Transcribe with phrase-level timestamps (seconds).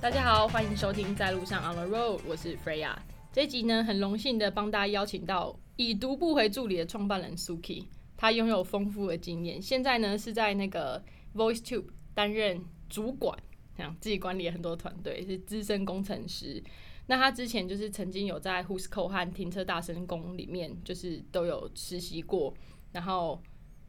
[0.00, 2.94] 大家好，欢迎收听在路上 On the Road，我是 Freya。
[3.32, 7.86] 这集呢，很荣幸的帮大家邀请到已读不回助理的创办人 Suki，
[8.16, 11.02] 他拥有丰富的经验，现在呢是在那个
[11.34, 13.38] VoiceTube 担任主管，
[13.76, 16.62] 这样自己管理很多团队，是资深工程师。
[17.06, 22.54] 那他之前就是曾经有在 Who'sco 和停车大声公里面，就是都有实习过。
[22.92, 23.42] 然后，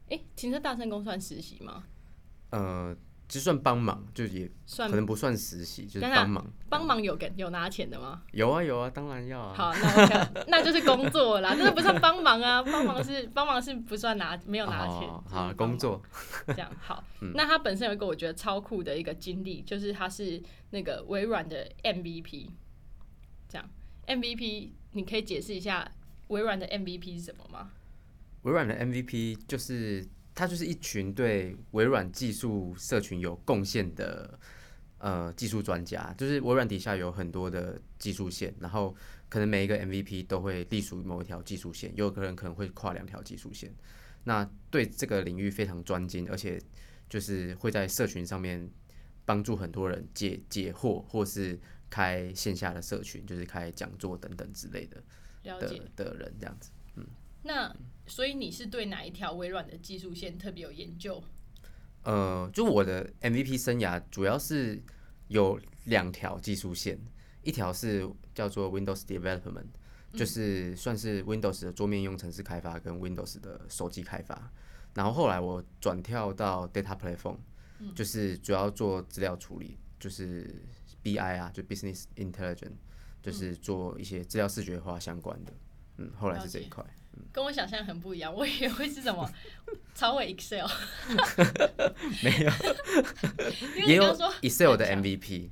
[0.08, 1.84] 诶，停车大声公算实习吗？
[2.50, 2.94] 呃，
[3.28, 6.44] 就算帮忙，就也算可能不算实习，就是帮忙。
[6.68, 8.22] 帮忙有给有拿钱的吗？
[8.32, 9.54] 有啊有啊，当然要啊。
[9.54, 16.02] 好，那那就是工作啦， 那不算帮忙啊，帮忙是帮忙是不算拿没有拿钱，好，工作
[16.48, 17.02] 这样好。
[17.34, 22.48] 那他本身有一个我觉得超酷的一个经历，就是他是那个微软的 MVP，
[23.48, 23.70] 这样
[24.06, 25.90] MVP 你可以解释一下
[26.28, 27.70] 微软的 MVP 是什么吗？
[28.42, 34.38] 微软的 MVP 就是它就是一群对微软技术社群有贡献的
[34.98, 38.94] 呃技术专家，就是微软底下有很多的技术线，然后
[39.28, 43.74] 可能每一个 MVP 都会隶属于某一条技术线，有个人可能会跨两条技术线。
[44.24, 46.60] 那对这个领域非常专精，而且
[47.08, 48.68] 就是会在社群上面
[49.24, 55.02] 帮助很多人解解惑，或是开线下的社群，就是开讲座等等之类的
[55.42, 56.04] 了解的。
[56.04, 56.70] 的人这样子。
[56.96, 57.06] 嗯
[57.42, 57.72] 那
[58.08, 61.22] 所以你是对哪一条微软的技术线特别有研究？
[62.02, 64.82] 呃，就我的 MVP 生涯主要是
[65.28, 66.98] 有两条技术线，
[67.42, 69.66] 一条是叫做 Windows Development，
[70.12, 74.50] 就是算是 Windows 的桌面应用程式开发跟 Windows 的手机开发。
[74.94, 77.38] 然后后来我转跳到 Data Platform，、
[77.94, 80.62] 就是主要做资料处理，就是
[81.14, 82.72] BI 啊，就 Business Intelligence，
[83.22, 85.52] 就是做一些资料视觉化相关的。
[85.98, 86.84] 嗯，后来是这一块。
[87.32, 89.30] 跟我想象很不一样，我以为会是什么
[89.94, 90.66] 超会 Excel，
[92.22, 92.52] 没有，
[93.86, 95.48] 因为说 Excel 的 MVP，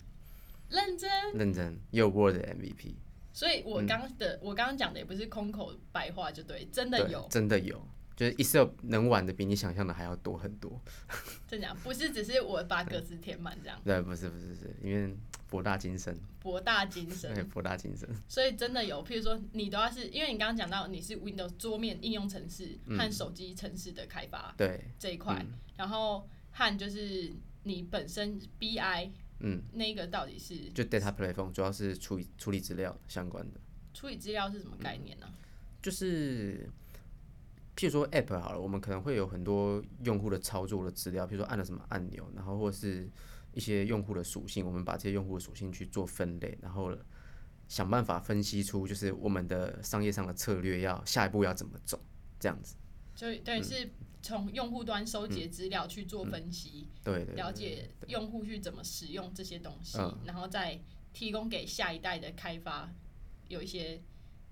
[0.69, 2.97] 认真，认真，也有 Word 的 MVP。
[3.33, 7.83] 所以我刚的、我刚刚讲的也不是空口白话，就对，真的，有，真的有，
[8.15, 10.79] 就是 Excel 能玩的比你想象的还要多很多。
[11.49, 15.17] 真的不是只是我把格子填满这样， 对，不是不是是，因为
[15.55, 17.33] 博大精深，博大精深。
[17.33, 18.09] 对，深，博大精深。
[18.29, 27.33] 所以真的有，譬如说你都要是，因为你刚刚讲到你是 Windows 桌面应用程式和手机程式的开发对，这一块，然后和就是
[27.63, 33.61] 你本身 BI 嗯，那个到底是就 Data Platform 主要是处理处理资料相关的，
[33.93, 35.29] 处理资料是什么概念呢、
[35.81, 36.69] 就是。
[37.77, 43.11] 譬如说 App 好了，我们可能会有很多用户的操作的资料，譬如说按了什么按钮，然后或是
[43.55, 46.95] 一些用户的属性，我们把这些用户的属性去做分类，然后
[47.69, 51.99] 想办法分析出就是我们的商业上的策略要下一步要怎么走，
[52.39, 52.77] 这样子。
[53.15, 53.89] 就等于是
[54.23, 60.81] 从用户端收集资料去做分析，对对对了解用户去怎么使用这些东西，嗯然后再
[61.13, 62.93] 提供给下一代的开发
[63.49, 64.03] 有一些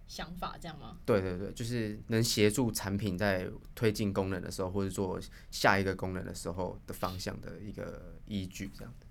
[0.06, 0.98] 想法，这样吗？
[1.06, 5.20] 对对对，就是能协助产品在推进功能的时候，或者做
[5.50, 9.06] 下一个功能的时候的方向的一个依据，这样的。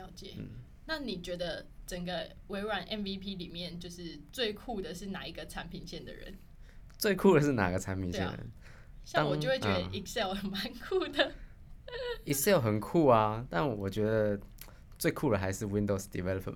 [0.00, 0.34] 了解。
[0.38, 0.48] 嗯
[0.84, 6.36] 那你觉得整个微软 MVP 里面，就是最酷的是哪一个产品线的人？
[6.98, 8.36] 最酷的是哪个产品线呢、
[9.04, 11.32] 像我就会觉得嗯 Excel 蛮酷的。
[12.24, 14.38] Excel 很酷啊，但我觉得
[15.02, 16.54] 最酷的还是 Windows Development。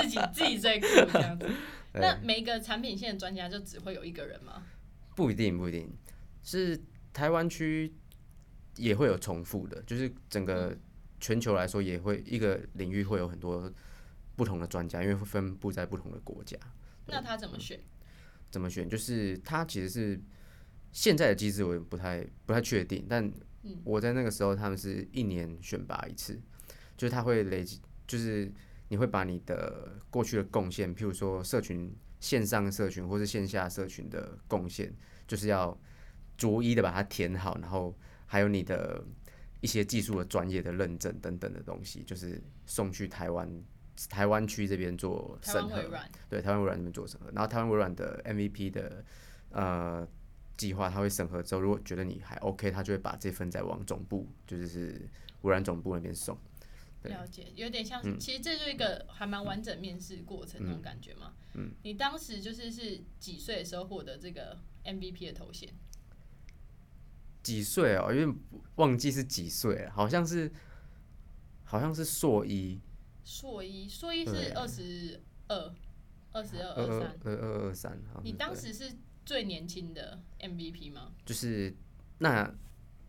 [0.00, 1.46] 自己自己最酷这样子。
[1.92, 4.62] 那每一个产品线的专家就只会有一个人吗？
[5.14, 5.92] 不一定，不一定
[6.42, 6.80] 是
[7.12, 7.92] 台湾区
[8.76, 10.74] 也会有重复的，就是整个
[11.20, 13.70] 全球来说也会一个领域会有很多
[14.34, 16.56] 不同的专家，因为会分布在不同的国家。
[17.08, 17.78] 那他怎么选？
[18.50, 18.88] 怎么选？
[18.88, 20.18] 就是他其实是
[20.92, 23.04] 现在的机制，我也不太不太确定。
[23.06, 23.30] 但
[23.84, 26.40] 我在那个时候，他们是一年选拔一次，
[26.98, 28.52] 就是他会累积，就是
[28.88, 31.90] 你会把你的过去的贡献，譬如说社群
[32.20, 34.92] 线上社群或是线下社群的贡献，
[35.26, 35.78] 就是要
[36.36, 37.96] 逐一的把它填好，然后
[38.26, 39.02] 还有你的
[39.60, 43.48] 一些技术的专业的认证等等的东西，就是送去台湾
[44.08, 45.82] 台湾区这边做审核。
[46.28, 49.04] 对，台湾微软那边做审核，然后台湾微软的 MVP 的
[49.50, 50.06] 呃
[50.56, 55.08] 计划，他会审核之后，如果觉得你还 OK，他就会把这份再往总部，就是是
[55.42, 56.36] 微软总部那边送。
[57.02, 61.34] 对了解，有点像，嗯其实这就是一个还蛮完整面试过程那种感觉嘛。
[61.54, 65.72] 嗯，你当时就是是几岁的时候获得这个 MVP 的头衔？
[67.42, 68.12] 几岁哦？
[68.12, 68.36] 有点
[68.76, 70.50] 忘记是几岁了，好像是
[71.64, 72.80] 好像是硕一，
[73.24, 75.74] 硕一，硕一是二十二，
[76.32, 77.18] 二十二、二三。
[77.24, 78.92] 二二二三，你当时是
[79.24, 81.12] 最年轻的 MVP 吗？
[81.24, 81.74] 就是
[82.18, 82.52] 那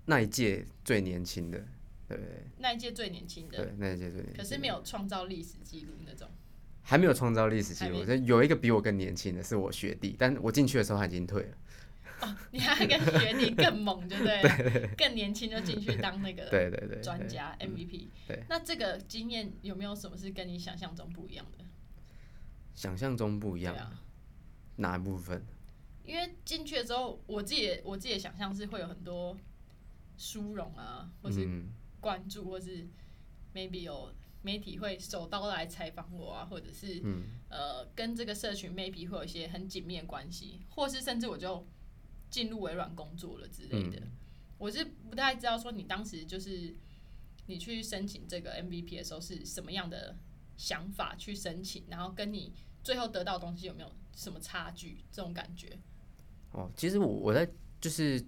[0.06, 1.68] 那一届最年轻的，
[2.18, 6.28] 对那一届最年轻的，对，那一届最年轻，可是没有创造历史记录那种。
[6.82, 11.58] 还没有创造历史记录，还没所以有一个比我更年轻的是我学弟，但我进去的时候他已经退了。
[12.22, 14.90] 哦，你还跟学弟更猛，对不对？
[14.98, 18.08] 更年轻就进去当那个 对对对，专家嗯 MVP。
[18.28, 21.64] 对那这个经验有没有什么是跟你想象中不一样的？
[22.74, 24.02] 想象中不一样，啊，
[24.78, 25.46] 哪一部分？
[26.04, 29.38] 因为进去的时候，我自己我自己的想象是会有很多
[30.18, 32.88] 殊荣啊，或是嗯关注，或是
[33.54, 41.66] maybe 有媒体会手刀来采访我啊，或者是、嗯呃跟这个社群 maybe 会有一些很紧密的关系，或是甚至我就
[42.30, 44.02] 进入微软工作了之类的。
[44.58, 46.76] 我是不太知道说你当时就是
[47.48, 50.16] 你去申请这个 MVP 的时候是什么样的
[50.58, 52.54] 想法去申请，然后跟你
[52.84, 55.04] 最后得到的东西有没有什么差距？
[55.12, 55.78] 这种感觉。
[56.52, 57.50] 哦，其实我我在
[57.82, 58.24] 就是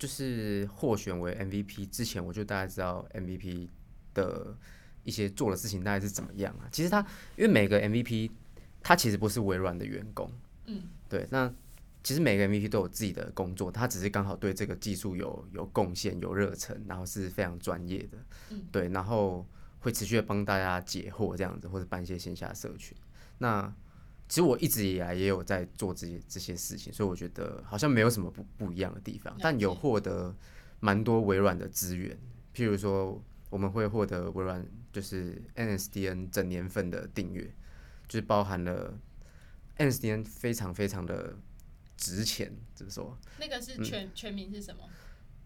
[0.00, 3.68] 就是获选为 MVP 之前，我就大概知道 MVP
[4.14, 4.56] 的
[5.04, 6.66] 一些做的事情大概是怎么样啊。
[6.72, 7.00] 其实他
[7.36, 8.30] 因为每个 MVP
[8.82, 10.32] 他其实不是微软的员工，
[10.64, 11.52] 嗯，对，那
[12.02, 18.18] 其实每个 MVP 都有自己的工作，他只是刚好对这个技术有有贡献、有热忱，然后是非常专业的，
[18.48, 19.46] 嗯，对，然后
[19.80, 22.96] 会持续的帮大家解惑这样子，或者办一些线下社群。
[23.36, 23.70] 那
[24.30, 30.32] 其实我一直以来也有在做这些这些事情，所以我觉得好像没有什么不不一样的地方，但有获得
[30.78, 32.16] 蛮多微软的资源，
[32.54, 37.52] 譬如说我们会获得微软就是 NSDN 整年份的订阅，
[38.06, 38.96] 就是包含了
[39.78, 41.36] NSDN 非常非常的
[41.96, 43.18] 值钱，怎么说？
[43.40, 44.88] 那个是全、全名是什么？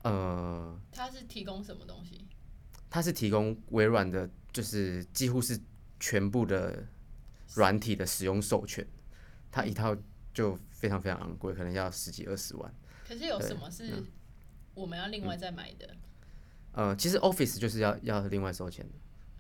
[0.03, 2.27] 呃，它是提供什么东西？
[2.91, 5.59] 它是提供微软的，就是几乎是
[5.99, 6.87] 全部的
[7.55, 8.87] 软体的使用授权，
[9.51, 9.97] 它一套
[10.33, 12.75] 就非常非常昂贵，可能要十几二十万。
[13.06, 14.03] 可是有什么是
[14.75, 15.95] 我们要另外再买的？
[16.73, 18.93] 呃，其实 Office 就是要要另外收钱的，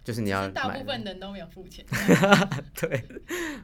[0.04, 1.84] 就是你要大部分人都没有付钱。
[2.74, 3.04] 对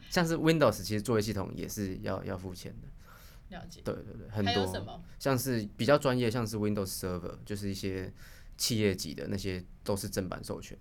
[0.08, 3.56] 像是 Windows，其实作业系统也是要要付钱的。
[3.56, 3.80] 了解。
[3.84, 5.02] 对对对，很还有什多么？
[5.20, 8.12] 像是比较专业，像是 Windows Server，就是一些
[8.56, 10.76] 企业级的那些都是正版授权。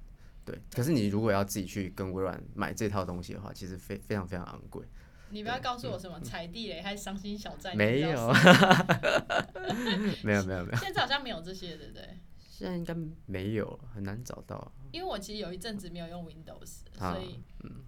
[0.45, 4.86] 对，可是你如果要自己去跟微软买这套东西的话，其实非非常非常昂贵。
[5.31, 7.75] 你不要告诉我什么 踩地雷还是伤心小站？
[7.75, 12.18] 嗯 没有是，没有没有没有，现在好像没有这些，对不对？
[12.50, 12.95] 现在应该
[13.25, 14.71] 没有，很难找到。
[14.91, 17.39] 因为我其实有一阵子没有用 Windows，啊所以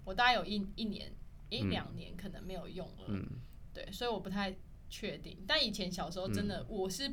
[0.06, 1.12] 我大概有一一年
[1.50, 3.06] 一两年可能没有用了。
[3.08, 3.26] 嗯
[3.74, 4.56] 对，所以我不太
[4.90, 5.44] 确定。
[5.48, 7.12] 但以前小时候真的，我是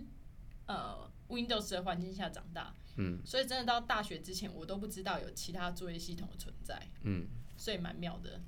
[0.67, 8.41] 呃 Windows 的环境下长大，嗯所以真的到大学之前，我都不知道有其他作业系统的存在，嗯，所以蛮妙的。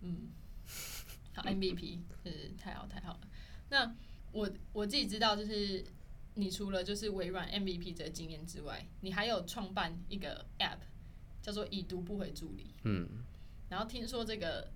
[0.00, 0.28] 嗯，
[1.34, 3.20] 好 MVP 是太好太好了。
[3.70, 3.94] 那
[4.32, 5.84] 我我自己知道，就是
[6.34, 10.78] 你除了就是微软 MVP 这个经验之外，你还有创办一个 App
[11.42, 12.74] 叫做已读不回助理。
[12.84, 13.08] 嗯，
[13.68, 14.70] 然后听说这个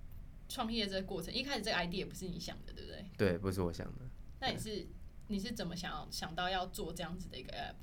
[0.49, 3.05] 创业这个过程，一开始这个 idea 也不是你想的，对不对？
[3.17, 4.01] 对，不是我想的。
[4.39, 4.85] 那你是
[5.27, 7.75] 你是怎么想要想到要做这样子的一个 app？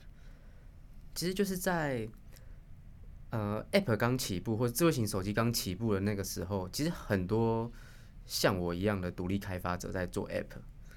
[1.20, 2.08] 其实就是在
[3.28, 7.70] 呃，App 刚起步或者智慧型手机刚起步的那个时候，其实很多
[8.24, 10.46] 像我一样的独立开发者在做 App。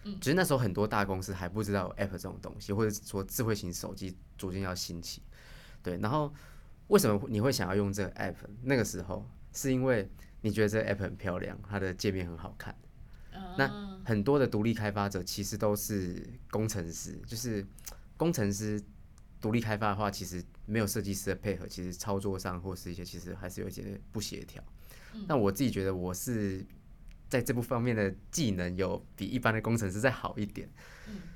[0.06, 5.22] 嗯，只是那时候很多大公司还不知道有 App 这种东西，或者说智慧型手机逐渐要兴起。
[5.82, 6.34] 对，然后
[6.88, 8.36] 为什么你会想要用这个 App？
[8.62, 12.74] 那个时候是因为你觉得这个 App 很漂亮，它的界面很好看。
[13.58, 17.68] 那很多的独立开发者其实都是工程师，就是
[18.16, 18.82] 工程师
[19.44, 24.64] 独立开发的话，其实没有设计师的配合，其实操作上或是一些其实还是有一些不协调。
[25.28, 26.66] 那我自己觉得我是
[27.28, 30.70] 在这部方面的技能有比一般的工程师再好一点，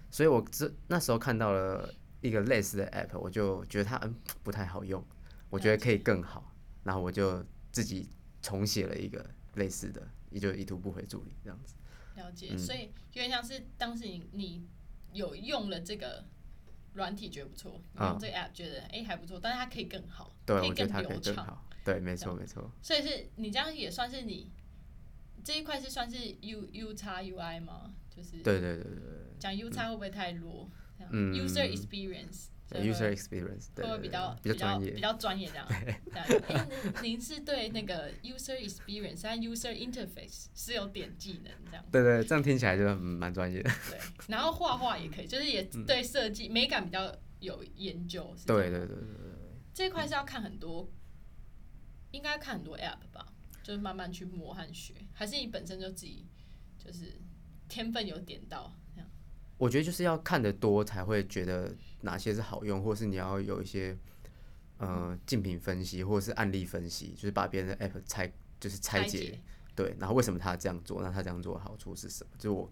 [0.10, 5.06] 所以我这那时候看到了一个类似的 app，我就觉得它嗯不太好用，
[5.50, 8.08] 我觉得可以更好，然后我就自己
[8.42, 11.76] 重写了一个类似的，也就一图不回助理这样子。
[12.16, 14.66] 了解，嗯所以有点像是当时你你
[15.12, 16.26] 有用了这个
[16.98, 21.64] 软体觉得不错，用这个 app 觉得哎、诶还不错，但是它可以更好，对，可以我觉得它可以流畅。
[21.86, 22.70] 对，没错没错。
[22.82, 24.52] 所以是你这样也算是你
[25.44, 27.94] 这一块是算是 U U 叉 UI 吗？
[28.10, 30.70] 就是对对对对对讲 U 叉会不会太弱？
[31.12, 35.02] 嗯 user experience，user experience，对对对比较比较专业比。
[35.02, 35.68] 较专业这样？
[36.12, 36.66] 这样因为
[37.04, 43.70] 您您是对那个 user experience 和 user interface 是有点技能这样，对对，这样听起来就嗯蛮专业的。
[43.90, 44.00] 对。
[44.28, 48.34] 然后画画也可以，就是也对设计美感比较有研究。
[48.38, 49.06] 是对对对对对。
[49.74, 50.92] 这块是要看很多，
[52.12, 53.26] 应该看很多 app 吧？
[53.64, 56.26] 就是慢慢去摸和学，还是你本身就自己
[56.78, 57.20] 就是
[57.68, 58.74] 天分有点到？
[59.58, 63.98] 我觉得就是要看得多才会觉得哪些是好用，或是你要有一些
[64.78, 69.42] 呃竞品分析或者是案例分析，就是把别人的 app 拆就是拆解，解
[69.76, 72.30] 对，然后为什么他这样做，那他这样做的好处是什么？
[72.38, 72.70] 就是我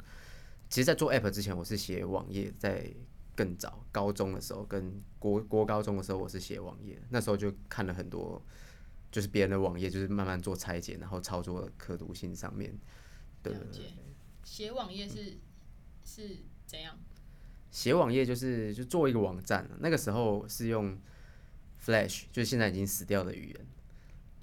[0.70, 2.92] 其实，在做 app 之前，我是写网页，在
[3.36, 8.42] 更早高中的时候跟国国高中的时候，我是写网页，那时候就看了很多。
[9.12, 12.78] 就是别人的网页，就是慢慢做拆解，然后操作可读性上面。
[13.42, 13.94] 对对对。
[14.44, 15.38] 写网页是
[16.04, 16.98] 是怎样？
[17.72, 20.98] 写网页就是就做一个网站，那个时候是用
[21.84, 23.66] Flash，就是现在已经死掉的语言。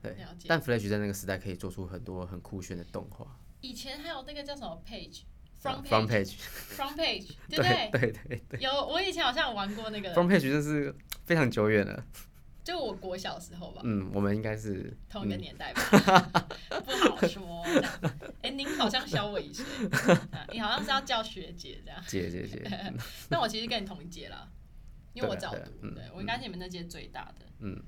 [0.03, 0.17] 对。
[0.47, 3.39] 但 Flash 在那个时代可以做出很多很酷炫的动画。
[3.63, 7.91] 以前还有那个叫什么 Page，Front Page，Front Page， 对不对？
[7.93, 8.61] 对对对。
[8.61, 10.15] 有，我以前好像有玩过那个。
[10.15, 12.05] Front Page 就是非常久远了。
[12.65, 16.49] 就我国小时候吧，嗯，我们应该是同一个年代吧，
[16.85, 17.65] 不好说。
[18.41, 19.65] 哎，您好像小我一岁，
[20.53, 22.01] 你好像是要叫学姐这样。
[22.07, 22.95] 姐姐姐。
[23.31, 24.49] 那我其实跟你同一届啦，
[25.13, 27.47] 因为我早读，对我应该是你们那届最大的。
[27.59, 27.83] 嗯。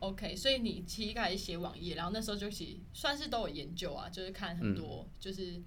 [0.00, 5.62] OK，所以你其实开始写网页，然后那时候就其算是都有研究啊，就是看很多，就是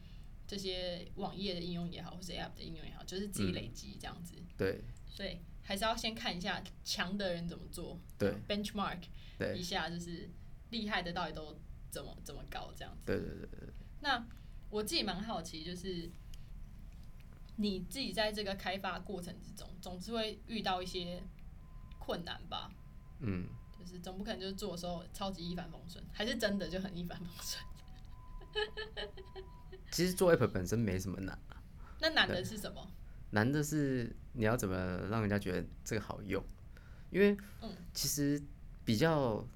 [0.45, 4.35] 这些网页的应用也好，或是 App 的应用也好，就是自己累积这样子。
[4.57, 4.83] 对。
[5.07, 5.39] 所以。
[5.69, 9.03] 还是要先看一下强的人怎么做，对，benchmark，
[9.37, 10.27] 对，一下就是
[10.71, 11.55] 厉害的到底都
[11.91, 13.05] 怎么怎么搞这样子。
[13.05, 13.69] 对对对对。
[13.99, 14.27] 那
[14.71, 16.09] 我自己蛮好奇，就是
[17.57, 21.21] 你自己在这个开发过程之中，总是会遇到一些
[21.99, 22.71] 困难吧？
[23.19, 23.47] 嗯。
[23.79, 27.63] 就是总不可能就是做的时候超级一帆风顺，还是真的就很一帆风顺？
[29.91, 31.61] 其实做 app 本身没什么难啊。
[32.01, 32.91] 那难的是什么？
[33.31, 34.75] 难的是你要怎么
[35.09, 36.43] 让人家觉得这个好用，
[37.11, 37.37] 因为
[37.93, 38.41] 其实
[38.83, 39.47] 比较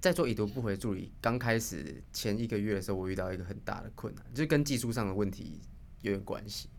[0.00, 5.60] 在做已读不回助理刚开始前一个月的时候，我遇到一个很大的困难，就是跟技术上的问题
[6.00, 6.70] 有点关系。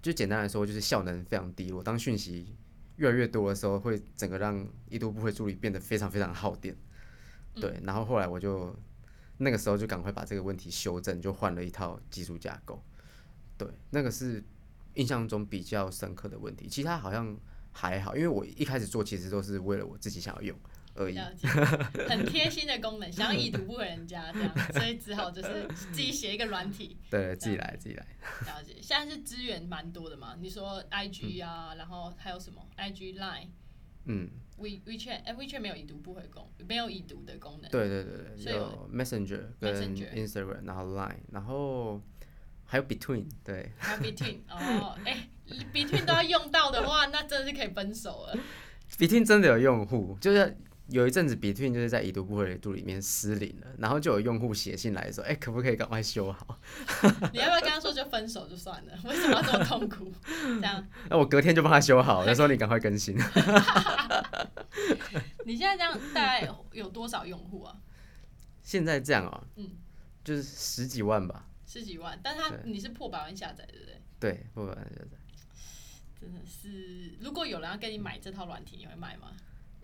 [0.00, 1.70] 就简单来说，就是效能非常低。
[1.70, 2.56] 落当讯息
[2.96, 6.76] 越来越多的时候，会整个让已读不回助理变得非常非常耗电。
[7.54, 8.74] 对，然后后来我就
[9.38, 12.82] 那个时候就赶快把这个问题修正，就换了一套技术架构。
[13.58, 14.42] 对，那个是。
[14.94, 17.36] 印象中比较深刻的问题，其他好像
[17.72, 20.56] 还好，因为我一开始做其实都是为了我自己想要用
[20.94, 21.18] 而已。
[22.08, 26.96] 很贴心的功能， 想要已读不回人家这样， 所以只好就是自己写一个软体。
[27.10, 28.06] 对，自己来，自己来。
[28.46, 30.36] 了解，现在是资源蛮多的嘛？
[30.40, 33.48] 你说 IG 啊，然后还有什么 IG Line？
[34.04, 37.70] 嗯，We WeChat，哎，WeChat 没有已读不回功，没有已读的功能。
[37.70, 42.00] 对对对对，有 Messenger 跟 Instagram，然后 Line，然后。
[42.64, 43.72] 还有 between，对。
[43.78, 45.28] 还有 between，哦，哎
[45.72, 48.36] ，between 都要用到的话，那真的是可以分手了。
[48.98, 50.56] between 真的有用户，就是
[50.88, 56.58] 有一阵子 between 就是在已读不回的度里面失灵了，然后就有用户写信来说，哎，可不可以赶快修好？
[57.32, 58.92] 你要不要跟他说就分手就算了？
[59.04, 60.12] 为什么要这么痛苦？
[60.60, 60.86] 这样？
[61.08, 63.16] 那我隔天就帮他修好，他说你赶快更新。
[65.46, 67.76] 你现在这样大概有多少用户啊？
[68.62, 69.70] 现在这样啊，嗯，
[70.22, 71.46] 就是十几万吧。
[71.74, 74.00] 十几万，但他你是破百万下载，对不对？
[74.20, 75.18] 对，破百万下载。
[76.20, 79.32] 真的是，如果有人要跟你买这套软体，你会买吗？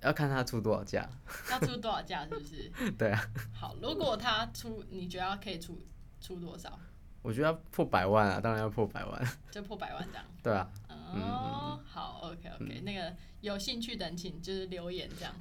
[0.01, 1.11] 要看他出多少价。
[1.51, 2.71] 要出多少价，是不是？
[2.97, 3.21] 对啊。
[3.53, 5.77] 好，如果他出，你觉得可以出
[6.21, 6.79] 出多少？
[7.23, 9.29] 我觉得要破百万啊，当然要破百万。
[9.51, 10.25] 就破百万这样。
[10.45, 10.71] 对啊。
[10.89, 15.35] 哦，好，OK OK，那个有兴趣的请就是留言这样。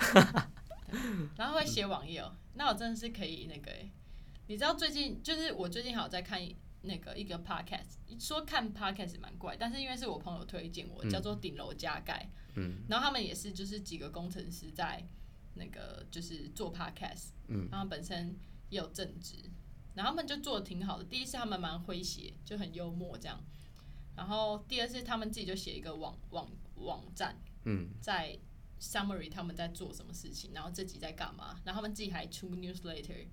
[1.38, 3.72] 然后会写网页哦，那我真的是可以那个。
[4.50, 6.42] 你知道最近就是我最近好在看
[6.82, 15.08] 那个一个 podcast，说看 podcast 蛮怪，但是因为是我朋友推荐我，叫做顶楼加盖，嗯，然后他们也是就是几个工程师在
[15.54, 18.36] 那个就是做 podcast，嗯，然后本身
[18.70, 19.36] 也有正职，
[19.94, 21.04] 然后他们就做的挺好的。
[21.04, 23.40] 第一是他们蛮诙谐，就很幽默这样，
[24.16, 28.36] 然后第二是他们自己就写一个网网网站，嗯，在
[28.82, 33.28] summary 他们在做什么事情，然后自己在干嘛，然后他们自己还出 newsletter。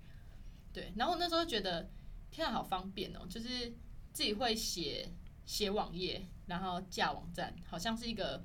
[0.76, 1.90] 对，然后那时候觉得
[2.30, 3.75] 天啊，好方便哦，就是
[4.12, 5.11] 自己会写
[5.47, 8.45] 写网页，然后架网站，好像是一个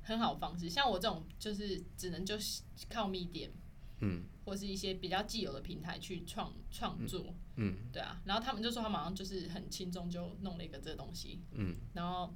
[0.00, 0.70] 很好的方式。
[0.70, 3.50] 像我这种就是只能就是靠 Medium，
[3.98, 8.22] 嗯，或是一些比较既有的平台去创创作，嗯，对啊。
[8.24, 12.34] 然后他们就说他马上就是很轻松就弄了一个这个东西，嗯，然后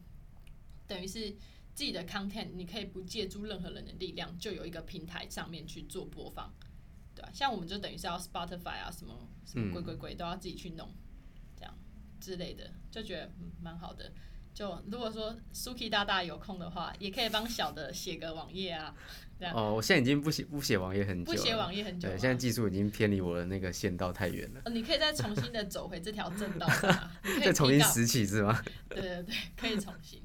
[0.86, 1.30] 等于是
[1.74, 6.52] 自己的 content，你可以不借助任何人的力量，就有一个平台上面去做播放。
[7.14, 10.88] 对啊，像我们就等于是要 Spotify 啊，什么什么鬼鬼鬼都要自己去弄，
[11.56, 11.74] 这样
[12.20, 13.30] 之类的，就觉得
[13.60, 14.12] 蛮好的。
[14.52, 18.94] 就如果说 Suki 大大有空的话，也可以帮小的写个网页啊。
[19.36, 28.62] 这样哦，我现在已经不写不写网页很久了，不写网页很久对，现在技术已经偏离我的那个线道太远了，哦，你可以再重新的走回这条正道上啊，你可以再重新拾起是吗？
[28.88, 30.22] 对对对，可以重新。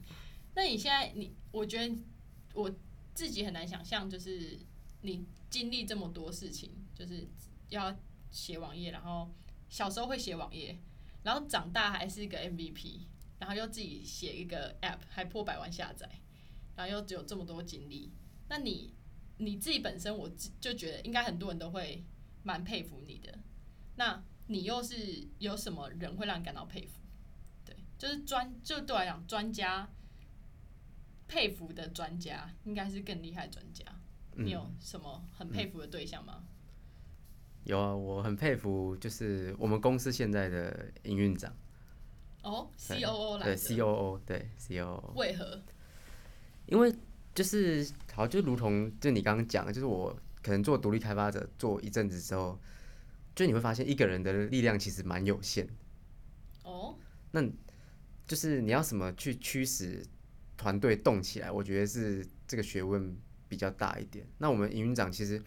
[0.53, 1.95] 那你现在你，我觉得
[2.53, 2.71] 我
[3.15, 4.59] 自己很难想象，就是
[5.01, 7.27] 你经历这么多事情，就是
[7.69, 7.95] 要
[8.31, 9.33] 写网页，然后
[9.69, 10.77] 小时候会写网页，
[11.23, 13.07] 然后长大还是一个 MVP，
[13.39, 16.09] 然后又自己写一个 App，还破百万下载，
[16.75, 18.11] 然后又只有这么多经历，
[18.49, 18.93] 那你
[19.37, 20.29] 你自己本身，我
[20.59, 22.03] 就觉得应该很多人都会
[22.43, 23.39] 蛮佩服你的。
[23.95, 26.99] 那你又是有什么人会让你感到佩服？
[27.63, 29.89] 对，就是专，就对我来讲，专家
[31.27, 33.85] 佩服的专家应该是更厉害专家。
[34.35, 36.43] 你有什么很佩服的对象吗？
[37.65, 41.53] 有啊，我很佩服，就是我们公司现在的营运长，
[42.41, 45.61] 哦对，COO 来对，COO，对 COO，为何？
[46.65, 46.95] 因为
[47.35, 52.59] 就是好，就如同就你刚刚讲的，就是我可能做独立开发者做一阵子之后，
[53.35, 55.67] 就你会发现一个人的力量其实蛮有限
[56.63, 56.97] 哦。
[57.31, 57.41] 那，
[58.25, 60.03] 就是你要什么去驱使
[60.57, 63.15] 团队动起来，我觉得是这个学问
[63.49, 64.25] 比较大一点。
[64.37, 65.41] 那我们营运长其实，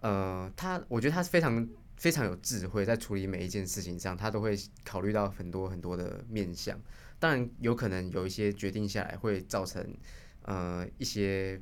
[0.00, 6.78] 呃，他我觉得他是非常非常有智慧，在处理每一件事情上，他都会考虑到很多很多的面向。
[7.18, 9.96] 当然，有可能有一些决定下来会造成
[10.42, 11.60] 呃一些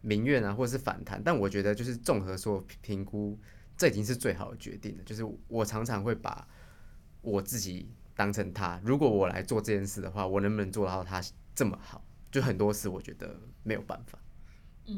[0.00, 1.20] 民怨啊，或者是反弹。
[1.22, 3.36] 但我觉得就是综合所有评估，
[3.76, 5.02] 这已经是最好的决定了。
[5.04, 6.46] 就是我常常会把
[7.20, 11.20] 我自己当成他，如果我来做这件事的话，我能不能做到他
[11.52, 12.04] 这么好？
[12.30, 14.18] 就很多事我觉得没有办法。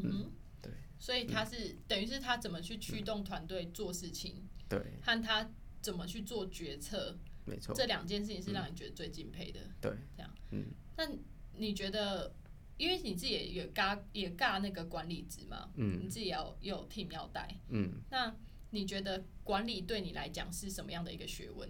[0.03, 5.49] 嗯哼，对，所以他是、等于是他怎么去驱动团队做事情，对，和他
[5.81, 9.59] 怎么去做决策，没错，这两件事情是让你觉得最敬佩的。
[9.79, 10.65] 对，这样，嗯，
[10.97, 11.07] 那
[11.57, 12.33] 你觉得，
[12.77, 15.99] 因为你自己也也尬也尬那个管理职嘛，嗯。
[16.03, 18.35] 你自己要也有 team 要带，嗯，那
[18.71, 21.69] 你觉得管理对你来讲是什么样的一个学问？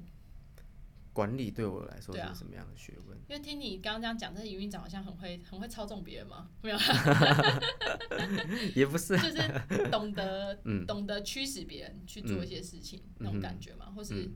[1.16, 3.18] 管理对我来说是什么样的学问？
[3.30, 6.78] 因为听你刚刚这样讲，这营运长好像很会很会操纵别人嘛， 没有，
[8.76, 14.30] 也不是，就是懂得、 嗯懂得驱使别人去做一些事情、那种感觉嘛，或是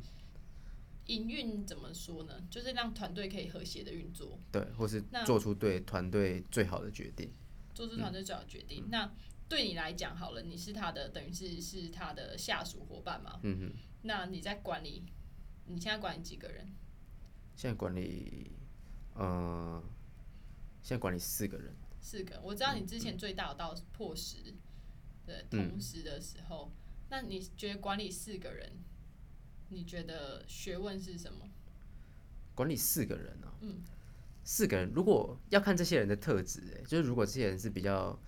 [1.07, 2.33] 营运怎么说呢？
[2.49, 7.29] 就是让团队可以和谐的运作，对，或是做出对团队最好的决定。
[7.73, 8.85] 做出团队最好的决定。
[8.89, 9.11] 那
[9.49, 13.39] 对你来讲，好了，你是他的等于是是他的下属伙伴嘛？
[13.43, 15.03] 嗯哼，那你在管理，
[15.69, 16.67] 你现在管理几个人？
[17.55, 18.51] 现在管理，
[19.13, 19.81] 呃，
[20.81, 21.75] 现在管理四个人。
[22.01, 22.41] 四个。
[22.41, 24.37] 我知道你之前最大有到破十
[25.27, 26.71] 的同时的时候，
[27.09, 28.71] 那你觉得管理四个人，
[29.67, 31.47] 你觉得学问是什么？
[32.55, 33.83] 管理四个人啊、嗯，
[34.43, 38.19] 四个人，如果要看这些人的特质，哎，就是如果这些人是比较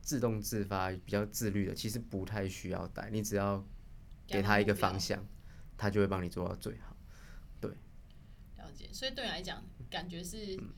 [0.00, 3.66] 自动自发、比较自律的，其实不太需要带，你只要
[4.28, 5.26] 给他一个方向。
[5.76, 6.96] 向，他就会帮你做到最好。
[7.60, 7.70] 对。
[8.56, 10.72] 了解，所以对你来讲，感觉是嗯。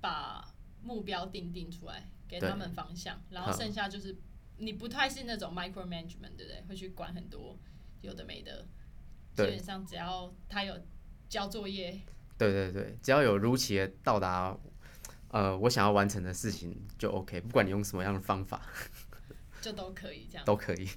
[0.00, 4.16] 把目标定定出来，给他们方向，然后剩下就是
[4.56, 6.64] 你不太是那种 micro management，对不对？
[6.68, 7.56] 会去管很多
[8.00, 8.66] 有的没的，
[9.36, 10.76] 基本上只要他有
[11.28, 12.00] 交作业，
[12.36, 14.58] 对对对，只要有如期的到达，
[15.28, 18.60] 呃，我想要完成的事情就 OK，不管你用什么样的方法。
[19.62, 20.88] 就都可以这样，都可以。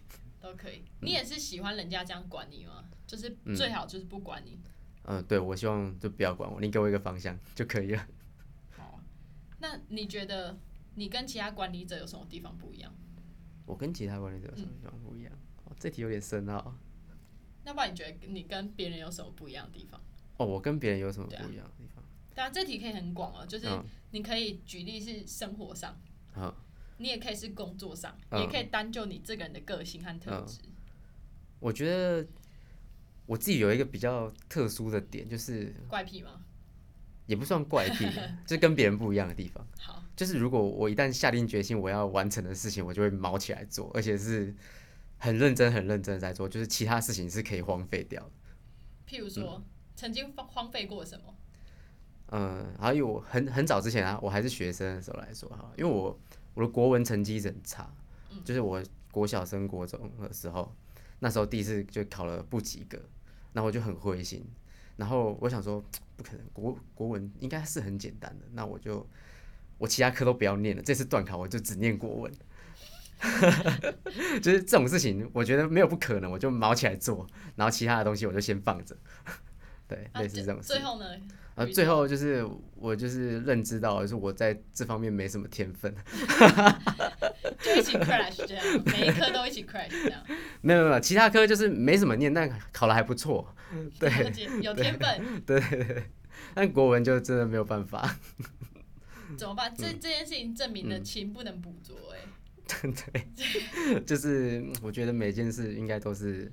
[0.45, 0.83] 都可以。
[1.01, 2.83] 你也是喜欢人家这样管你吗？
[3.07, 4.59] 就是最好就是不管你。
[5.07, 8.07] 嗯、对我希望就不要管我，你给我一个方向就可以了。
[8.71, 8.99] 好，
[9.59, 10.57] 那你觉得
[10.95, 12.91] 你跟其他管理者有什么地方不一样？
[13.65, 15.31] 我跟其他管理者有什么地方不一样？
[15.65, 16.75] 哦，这题有点深奥。
[17.63, 20.01] 那不然你觉得你跟别人有什么不一样的地方？
[20.37, 22.03] 哦，我跟别人有什么不一样的地方？
[22.33, 25.95] 当然，这题可以很广哦，就是嗯你可以举例是生活上，
[26.35, 26.53] 嗯
[26.97, 30.59] 你也可以是工作上，嗯也可以单就你这个人的个性和特质。
[31.59, 32.25] 我觉得
[33.25, 36.41] 我自己有一个比较特殊的点，就是怪癖吗？
[37.25, 38.05] 也不算怪癖，
[38.45, 39.65] 就是跟别人不一样的地方。
[39.79, 44.53] 好，就是如果我一旦下定决心我要完成的事情，我就会卯起来做，而且是
[45.17, 48.31] 很认真、很认真的在做，就是其他事情是可以荒废掉的。
[49.07, 49.63] 譬如说，嗯
[49.95, 51.35] 曾经荒荒废过什么？
[52.31, 56.19] 嗯，还有我很很早之前啊，我还是学生的时候来说哈，因为我
[56.55, 57.87] 我的国文成绩很差，
[58.43, 60.75] 就是我国小升国中的时候，
[61.19, 62.97] 那时候第一次就考了不及格，
[63.53, 64.43] 然后我就很灰心，
[64.97, 65.79] 然后我想说
[66.15, 69.07] 不可能，国国文应该是很简单的，那我就
[69.77, 72.33] 我其他科都不要念了，这次断考我就只念国文。
[74.41, 78.95] 就是这种事情，我觉得没有不可能，我就毛起来做，然后其他的东西我就先放着。
[79.87, 80.79] 对，啊类似这种事最。
[80.81, 81.05] 后呢？
[81.55, 85.93] 啊，最后就是我就是认知到，就是我在这方面没什么天分，
[87.59, 90.21] 就一起 crash 这样，每一科都一起 crash 这样。
[90.61, 93.55] 没有没有，其他科就是没什么念，但考的还不错，
[93.97, 94.11] 对，
[94.61, 96.03] 有天分，对对对，
[96.53, 98.17] 但国文就真的没有办法。
[99.37, 99.73] 怎么办？
[99.75, 102.19] 这这件事情证明了勤不能补拙，哎。
[102.67, 106.51] 对，就是我觉得每件事应该都是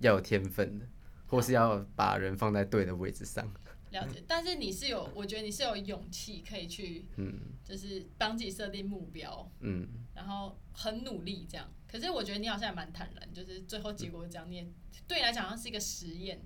[0.00, 0.86] 要有天分的，
[1.26, 3.46] 或是要把人放在对的位置上。
[3.90, 7.32] 了解，但是你是有，我觉得你是有勇气可以去，嗯，
[7.64, 11.68] 就是帮自己设定目标，嗯，然后很努力这样。
[11.86, 14.66] 可是我觉得你好像也蛮坦然，就是最后结果这样，你也
[15.06, 16.40] 对你来讲像是一个实验。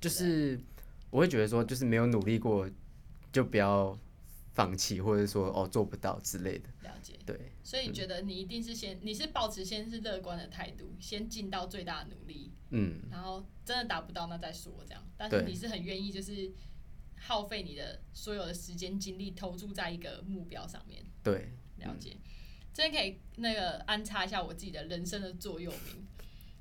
[0.00, 0.60] 就是
[1.10, 2.68] 我会觉得说，就是没有努力过，
[3.32, 3.98] 就不要。
[4.58, 6.68] 放弃，或者说哦做不到之类的。
[6.82, 7.16] 了解。
[7.24, 7.52] 对。
[7.62, 12.52] 所以你觉得你一定是先，你是保持先是乐观的态度，先尽到最大的努力。
[12.70, 13.02] 嗯。
[13.08, 16.50] 然后真的达不到那再说这样，但是你是很愿意就是
[17.16, 21.04] 耗费你的所有的时间精力投注在一个目标上面。
[21.22, 21.52] 对。
[21.76, 22.16] 了解。
[22.74, 26.04] 这边可以那个安插一下我自己的人生的座右铭，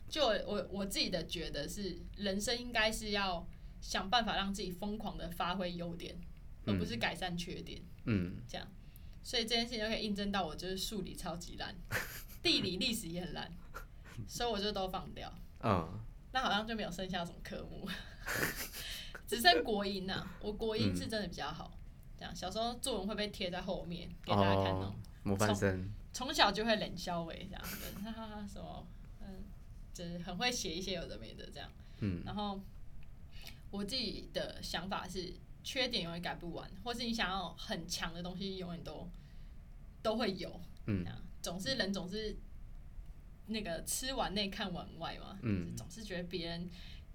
[0.07, 3.47] 就我我自己的觉得是，人生应该是要
[3.81, 6.15] 想办法让自己疯狂的发挥优点。
[6.67, 8.67] 而不是改善缺点，嗯，这样，
[9.23, 11.73] 所以这件事情就可以印证到我就是数理超级烂，
[12.43, 13.49] 地理历史也很烂，
[14.27, 15.99] 所以我就都放掉，嗯，
[16.33, 17.87] 那好像就没有剩下什么科目，
[19.25, 21.79] 只剩国音呐，我国音是真的比较好，
[22.17, 28.85] 这样小时候作文会被贴在后面给大家看哦，模范生，从小就会冷笑为这样子，哈哈什么，
[29.21, 29.45] 嗯，
[29.93, 32.61] 就是很会写一些有的没的这样，嗯，然后
[33.71, 35.33] 我自己的想法是。
[35.67, 39.11] 缺点永远改不完，或是你想要很强的东西，永远都
[40.01, 40.61] 都会有。
[40.85, 41.05] 嗯，
[41.41, 42.37] 总是人总是
[43.47, 45.37] 那个吃碗内看碗外嘛。
[45.41, 46.69] 嗯，总是觉得别人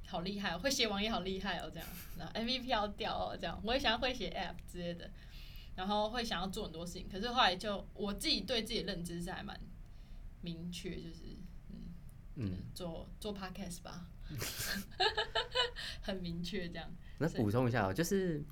[0.07, 1.89] 好厉害，会写网页好厉害哦，这样，
[2.19, 5.11] 然后 MVP 要掉哦，这样，我也想要会写 App 之类的，
[5.75, 7.09] 然后会想要做很多事情。
[7.09, 9.59] 可是后来就我自己对自己的认知是还蛮
[10.43, 11.39] 明确，就是
[11.71, 11.95] 嗯
[12.35, 14.11] 嗯，做做 Podcast 吧，
[16.03, 16.91] 很明确这样。
[17.19, 18.43] 那补充一下哦，就是，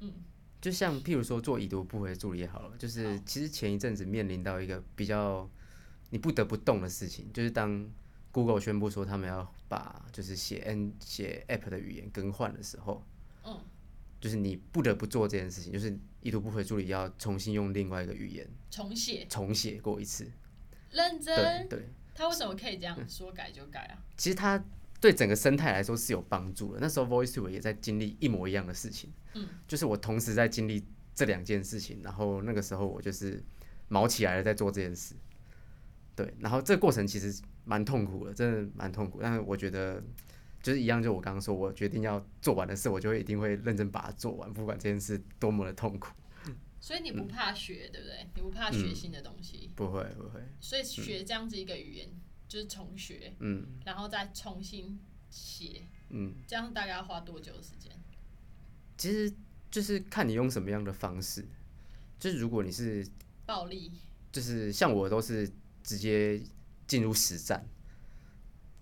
[0.00, 0.12] 嗯，
[0.60, 5.50] 就像譬如说做已读不回助理也好了，就是其实前一阵子面临到一个比较
[6.10, 7.90] 你不得不动的事情，就是当
[8.30, 13.04] Google 宣布说他们要把就是写 N 写 App 的语言更换的时候，
[13.44, 13.60] 嗯，
[14.20, 19.26] 就是你不得不做这件事情，就是已读不回助理要重新用另外一个语言重写。
[19.28, 20.30] 重写过一次，
[20.92, 21.68] 认真？
[21.68, 23.98] 对，他为什么可以这样说改就改啊？
[24.16, 24.64] 其实他。
[25.00, 26.78] 对整个生态来说是有帮助的。
[26.80, 30.82] 那时候 VoiceTube 也在经历一模一样的事情，嗯，就是我同时在经历
[31.14, 33.42] 这两件事情，然后那个时候我就是
[33.88, 35.14] 毛起来了在做这件事，
[36.16, 39.20] 对，然后这个过程其实蛮痛苦的，真的蛮痛苦。
[39.20, 40.02] 但是我觉得
[40.62, 46.14] 就是一样，就我刚刚说，我决定要做完的事，我就会一定会认真把它做完，不管这件事多么的痛苦。
[46.80, 48.28] 所以你不怕学，对不对？
[48.34, 49.70] 你不怕学新的东西？
[49.74, 50.40] 不会，不会。
[50.60, 52.08] 所以学这样子一个语言。
[52.48, 54.98] 就是重学，嗯，然后再重新
[55.30, 57.92] 写，嗯，这样大概要花多久的时间？
[58.96, 59.34] 其实
[59.70, 61.46] 就是看你用什么样的方式。
[62.18, 63.06] 就是如果你是
[63.44, 63.90] 暴力，
[64.32, 65.50] 就是像我都是
[65.82, 66.40] 直接
[66.86, 67.66] 进入实战，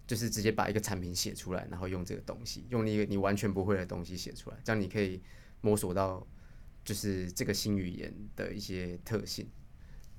[0.06, 5.20] 就是直接把一个产品写出来，然后用这个东西，用一个你完全不会的东西写出来，这样你可以
[5.60, 6.24] 摸索到
[6.84, 9.48] 就是这个新语言的一些特性。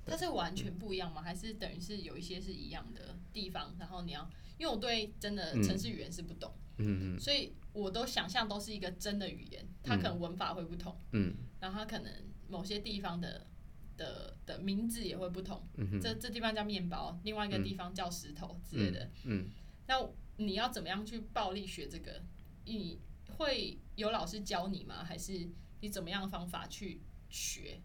[0.05, 1.21] 它是完全不一样吗？
[1.21, 3.75] 还是等于是有一些是一样的地方？
[3.79, 12.11] 然后你要，因为我对真的城市语言是不懂，嗯嗯，所以我都想象都是一个真的语言，它可能文法会不同，嗯，然后它可能
[12.47, 13.47] 某些地方的
[13.95, 19.49] 的的名字也会不同，嗯这这地方叫面包，另外一个地方叫石头之类的，嗯，
[19.87, 19.95] 那
[20.37, 22.21] 你要怎么样去暴力学这个？
[22.65, 22.99] 你
[23.37, 25.03] 会有老师教你吗？
[25.03, 25.49] 还是
[25.81, 27.81] 你怎么样的方法去学？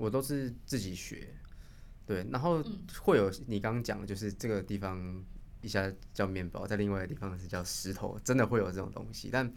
[0.00, 1.28] 我都是自己学，
[2.06, 2.64] 对，然后
[3.02, 5.22] 会有你刚刚讲的，就是这个地方
[5.60, 9.28] 一下叫面包，在另外一个地方是叫石头，真的会有这种东西。
[9.30, 9.52] 但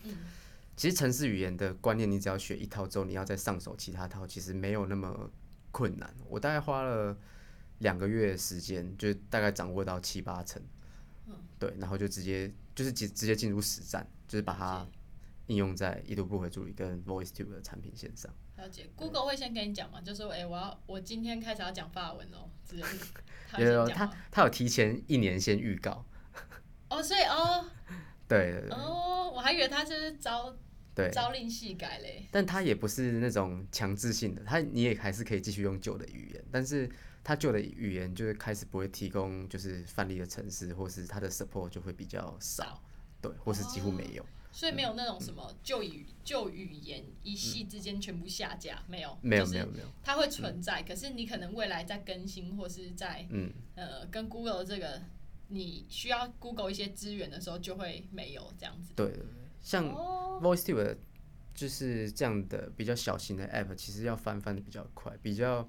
[0.76, 5.32] 其实城市语言的观念，你只要学一套之后，你要再上手其他套，其实没有那么
[5.72, 6.14] 困难。
[6.28, 7.18] 我大概花了
[7.78, 10.62] 两个月时间，就大概掌握到七八成，
[11.58, 14.86] 对，然后就直接就是直直接进入实战，就是把它
[15.48, 18.30] 应用在已读不回助理跟 VoiceTube 的产品线上。
[18.64, 23.60] 了解，Google 会先跟你讲嘛，就说，哎，我要我今天开始要讲法文哦，之类的。
[23.60, 26.06] 有有，他他有提前一年先预告。
[26.90, 27.66] 哦，所以哦，
[28.28, 28.64] 对。
[28.70, 30.56] 哦，我还以为他是招
[30.96, 32.26] 对朝令夕改嘞。
[32.32, 36.90] 但他也不是那种强制性的，他你也还是可以继续用旧的语言，但是
[37.22, 42.82] 他旧的语言就是开始不会提供就是范例的城市，或是他的 support 就会比较少，
[43.22, 44.26] 对，或是几乎没有。
[44.54, 55.02] 所以没有那种什么旧语旧语言一系之间全部下架，没有，没有没有没有，它会存在，可是你可能未来在更新或是在嗯，呃跟 Google 这个
[55.48, 58.94] 你需要 Google 一些资源的时候就会没有这样子。
[58.96, 59.12] 对
[59.60, 60.98] 像哦，VoiceTube
[61.56, 65.68] 就是这样的比较小型的 App，其实要翻翻的比较快，比较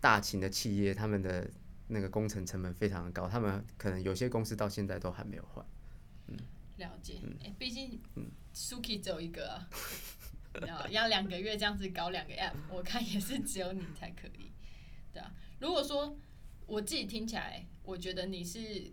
[0.00, 1.50] 大型的企业他们的
[1.88, 5.66] 那个工程成本非常的高，他们可能有些公司到现在都还没有换。
[6.76, 7.20] 了解。
[7.58, 8.00] 毕竟
[8.54, 9.68] Suki 只有一个啊，
[10.66, 14.50] 要要两个月这样子搞两个 App，我看也是只有你才可以。
[15.12, 16.16] 对啊，如果说
[16.66, 18.92] 我自己听起来，我觉得你是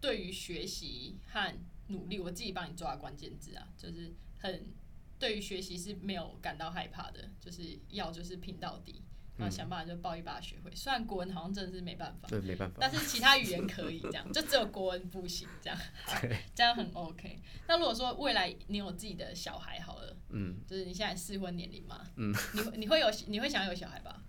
[0.00, 1.54] 对于学习和
[1.88, 4.72] 努力，我自己帮你抓关键字啊，就是很
[5.18, 9.02] 对于学习是没有感到害怕的，就是要就是拼到底，
[9.36, 10.70] 然后想办法就抱一把学会。
[10.74, 12.76] 虽然国文好像真的是没办法，对，没办法。
[12.80, 16.18] 但是其他语言可以这样，就只有国文不行这样， 好
[16.54, 17.38] 这样很 OK。
[17.68, 24.22] 那如果说未来你有自己的小孩好了，嗯，就是你现在适婚年龄嘛，嗯，你会你会有你会想有小孩吧？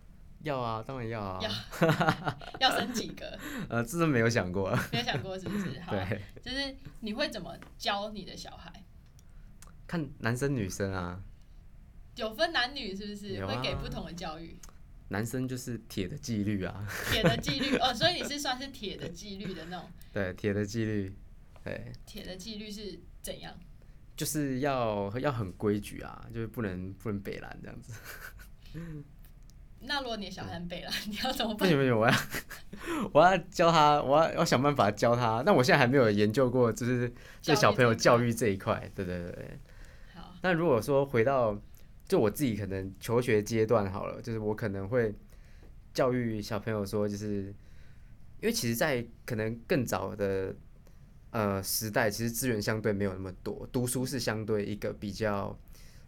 [0.43, 1.39] 要啊，当然要啊。
[2.59, 3.37] 要要生几个？
[3.69, 4.69] 呃，这都没有想过。
[4.91, 5.79] 没有想过是不是？
[5.81, 8.71] 好，对，就是你会怎么教你的小孩？
[9.87, 11.19] 看男生女生啊，
[12.15, 13.43] 有分男女是不是？
[13.45, 14.59] 会给不同的教育，
[15.09, 19.89] 男生就是铁的纪律啊，铁的纪律哦，所以你是算是铁的纪律的那种。
[20.11, 21.13] 对，铁的纪律，
[21.63, 23.53] 对，铁的纪律是怎样？
[24.15, 27.93] 就是要要很规矩啊，就是不能不能北蓝这样子。
[29.79, 31.59] 那如果你小孩很北了，你要怎么办？
[31.59, 32.13] 不行不行，我要
[33.13, 35.43] 我要教他，我要要想办法教他。
[35.45, 38.91] 那我现在还没有研究过，就是对小朋友教育这一块。
[38.95, 39.59] 对对对对。
[40.15, 41.55] 好，那如果说回到
[42.07, 45.13] 就我自己可能求学阶段好了，就是我可能会
[45.93, 47.53] 教育小朋友说，就是
[48.39, 50.55] 因为其实，在可能更早的
[51.31, 55.57] 呃时代，其实资源相对没有那么多，读书是相对一个比较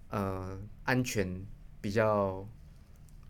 [0.10, 1.46] 呃安全、
[1.82, 2.48] 比较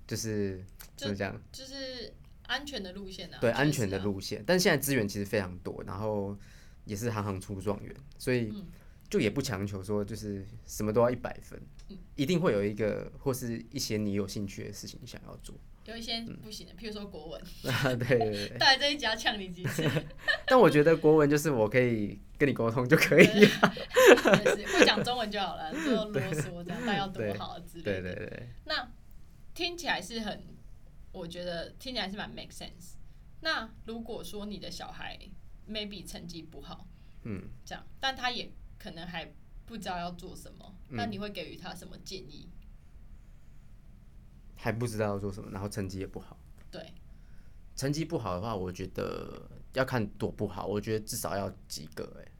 [0.06, 0.64] 就是
[0.96, 1.42] 怎么讲？
[1.52, 3.38] 就是安全的路线啊。
[3.42, 6.38] 对安全的啊路线，但是现在资源其实非常多，然后
[6.86, 8.68] 也是行行出状元，所以嗯
[9.10, 15.56] 就也不强求说就是什么都要一百分，嗯一定会有一个或是一些你有兴趣的事情想要做。
[15.86, 19.84] 有一些不行的，譬如说国文，对对对对，带来这一集要呛你几次，
[20.46, 23.26] 但我觉得国文就是我可以跟你沟通就可以。
[23.26, 28.14] 就是会讲中文就好了， 就啰嗦这样，但要多好之类对的。
[28.14, 28.92] 对对，那
[29.56, 30.44] 听起来是很，
[31.12, 32.98] 我觉得听起来是蛮 make sense。
[33.42, 35.18] 那如果说你的小孩
[35.68, 36.86] maybe 成绩不好，
[37.24, 39.32] 嗯，这样，但他也可能还
[39.66, 42.50] 不知道要做什么，嗯那你会给予他什么建议？
[44.56, 46.40] 还不知道要做什么，然后成绩也不好。
[46.72, 46.94] 对，
[47.76, 52.32] 成绩不好的话，我觉得要看多不好，我觉得至少要及格，哎，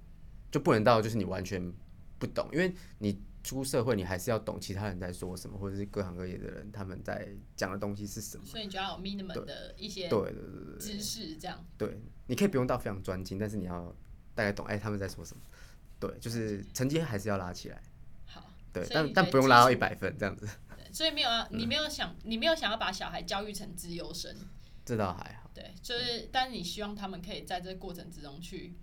[0.52, 1.72] 就不能到就是你完全
[2.18, 8.46] 不懂，因为你出社会，你还是要懂其他人在说什么，或者是各行各业的人他们在讲的东西是什么。
[8.46, 13.96] 所以你就要有 minimum 的一些对对对对知识，这样对，你可以不用到非常专精，但是你要
[14.36, 15.42] 大概懂，哎、他们在说什么。
[16.00, 17.82] 对，就是成绩还是要拉起来，
[18.26, 18.50] 好。
[18.72, 24.36] 对，但但不用拉到一百分这样子，对所以没有啊，你没有想，你没有想要把小孩教育成自由生，
[24.86, 25.52] 这倒还好。
[25.54, 28.76] 对，就是，但是你希望他们可以在这个过程之中去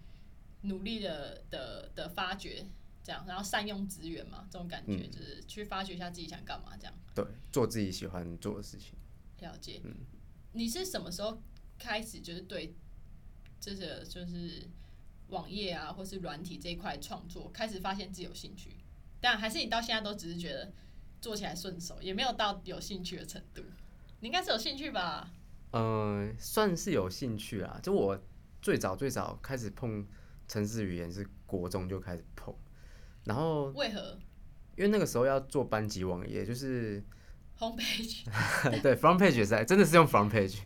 [0.62, 2.66] 努力的的的发掘，
[3.02, 8.92] 这样，然后善用资源嘛，这种感觉、就是去发掘一下自己想干嘛，这样对，做自己喜欢做的事情。
[9.40, 9.80] 了解。
[9.84, 9.94] 嗯
[10.52, 11.42] 你是什么时候
[11.78, 12.74] 开始就是对
[13.60, 14.66] 这个就是
[15.28, 18.70] 网页啊，或是软体这一块创作开始发现自己有兴趣？
[19.20, 20.72] 但还是你到现在都只是觉得
[21.20, 23.62] 做起来顺手，也没有到有兴趣的程度。
[24.20, 25.30] 你应该是有兴趣吧？
[25.72, 27.78] 嗯、算是有兴趣啊。
[27.82, 28.18] 就我
[28.62, 30.06] 最早最早开始碰
[30.48, 32.54] 城市语言是国中就开始碰，
[33.24, 34.18] 然后为何
[34.76, 37.02] 因为那个时候要做班级网页，就是
[37.58, 38.24] homepage
[38.82, 40.58] 对 front page 也是真的是用 front page，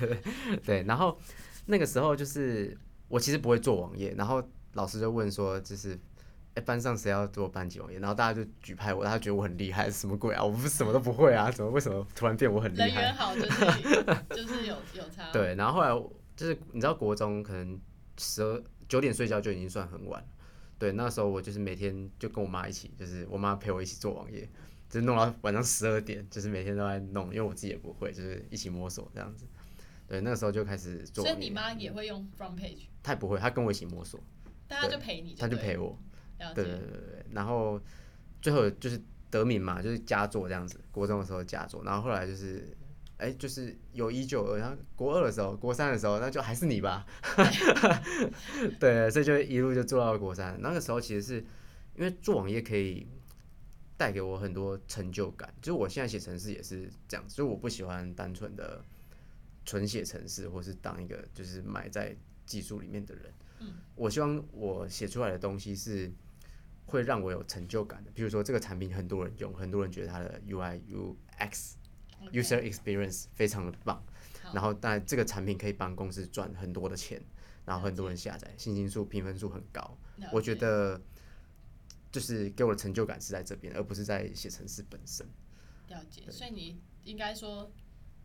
[0.64, 1.18] 对，然后
[1.66, 2.76] 那个时候就是
[3.10, 4.42] 我其实不会做网页，然后
[4.72, 5.98] 老师就问说，就是
[6.54, 13.14] 哎、班上谁要做班级网页，然后大家就举牌我，他觉得我很厉害，什么鬼啊，我不是什么都不会啊，怎么为什么突然变我很厉害人缘？
[13.14, 13.64] 好就是
[14.34, 15.30] 就是有有差。
[15.34, 17.78] 对，然后后来就是你知道国中可能
[18.16, 20.28] 十二九点睡觉就已经算很晚了，
[20.78, 24.48] 对，那时候我就是每天就跟我妈一起，就是我妈陪我一起做网页，
[24.88, 29.46] 就是弄到晚上十二点，就是每天都在弄，因为我自己也不会，就是一起摸索这样子。
[30.08, 31.38] 对，那个时候就开始做网页。
[31.38, 34.20] 所以你妈也会用 front page，她也不会，他跟我一起摸索，
[34.68, 35.98] 但她就陪你对了，她就陪我。
[36.54, 36.64] 对对。
[36.64, 37.80] 对对对，然后
[38.40, 40.80] 最后就是得名嘛，就是佳作这样子。
[40.90, 42.74] 国中的时候佳作，然后后来就是，
[43.18, 47.04] 哎，就是有一九二，然后国二的时候，国三的时候，那就还是你吧。
[48.80, 50.58] 对，所以就一路就做到国三。
[50.60, 51.44] 那个时候其实是
[51.94, 53.06] 因为做网页可以
[53.98, 55.52] 带给我很多成就感。
[55.60, 58.82] 就是我现在写程式也是这样，所以我不喜欢单纯的
[59.66, 62.16] 纯写程式，或是当一个就是埋在
[62.50, 63.32] 技术里面的人。
[63.60, 66.10] 嗯，我希望我写出来的东西是
[66.86, 68.10] 会让我有成就感的。
[68.10, 71.74] 比如说这个产品很多人用，很多人觉得它的 UI UX
[72.32, 74.02] user experience 非常的棒，
[74.52, 77.22] 然后但这个产品可以帮公司赚很多的钱，
[77.64, 79.96] 然后很多人下载，信心数、评分数很高。
[80.32, 81.00] 我觉得
[82.10, 85.26] 就是给我的成就感是在这边，而不是在写程式本身。
[85.88, 87.70] 了解，所以你应该说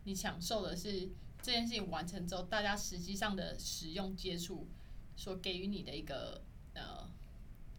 [0.04, 1.08] 你享受的是
[1.46, 4.68] 这件事情完成之后，大家实际上的使用接触
[5.14, 6.42] 所给予你的一个
[6.74, 7.08] 呃，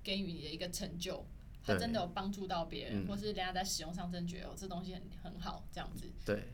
[0.02, 1.28] 给予你的一个成就。
[1.62, 6.10] 它真的有帮助到别人，或是人家在使用上真觉得哦，这东西很很好，这样子。
[6.26, 6.48] 对，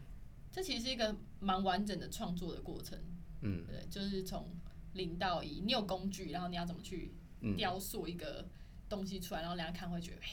[0.51, 2.99] 这其实是一个蛮完整的创作的过程。
[3.41, 4.49] 嗯，对，就是从
[4.93, 7.13] 零到一，你有工具，然后你要怎么去
[7.55, 8.49] 雕塑一个
[8.89, 10.29] 东西出来，然后人家看会觉得，哎，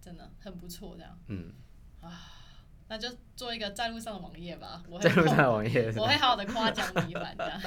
[0.00, 1.18] 真的很不错，这样。
[1.26, 1.52] 嗯。
[2.00, 2.36] 啊。
[2.90, 7.60] 那就做一个在路上的网页吧，我在路上的网页，我会好好的夸奖你一番，这样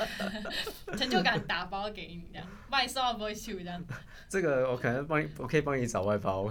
[0.99, 3.81] 成就感打包给你，这样外送不会去这样。
[4.27, 6.49] 这个我可能帮你，我可以帮你找外包。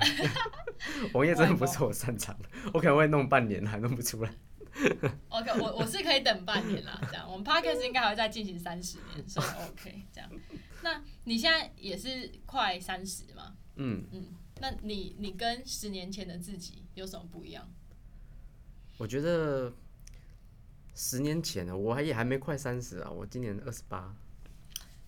[1.12, 4.32] 网页真的不是我擅长的，我可能会弄半年还弄不出来。
[5.28, 10.30] OK，我我是可以等半年啦，这样我们 Podcast 应该还会再进行三十年，所以 OK 这样。
[10.82, 13.54] 那你现在也是快三十嘛？
[13.76, 14.28] 嗯嗯，
[14.62, 17.70] 那你你跟十年前的自己有什么不一样？
[19.02, 19.72] 我觉得
[20.94, 24.14] 十年前呢，我还也还没快三十啊，我今年二十八。